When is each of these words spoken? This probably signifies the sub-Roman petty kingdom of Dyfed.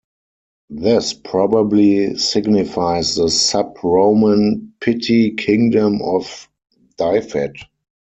This 0.71 1.13
probably 1.13 2.17
signifies 2.17 3.17
the 3.17 3.29
sub-Roman 3.29 4.73
petty 4.81 5.35
kingdom 5.35 6.01
of 6.01 6.49
Dyfed. 6.97 7.57